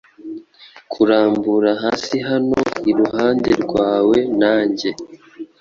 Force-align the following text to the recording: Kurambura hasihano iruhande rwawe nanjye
Kurambura 0.91 1.71
hasihano 1.83 2.59
iruhande 2.89 3.51
rwawe 3.63 4.17
nanjye 4.39 4.89